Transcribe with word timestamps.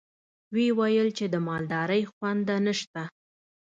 ويې 0.53 0.71
ويل 0.79 1.07
چې 1.17 1.25
د 1.33 1.35
مالدارۍ 1.47 2.03
خونده 2.13 2.55
نشته. 2.65 3.01